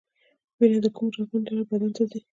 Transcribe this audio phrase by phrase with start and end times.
[0.57, 2.19] وینه د کومو رګونو له لارې بدن ته ځي